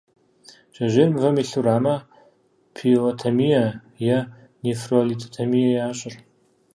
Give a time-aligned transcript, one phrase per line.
[0.75, 1.95] Жьэжьейм мывэ илъурамэ,
[2.73, 3.65] пиелотомие
[4.15, 4.17] е
[4.63, 6.13] нефролитотомие ящӏыр.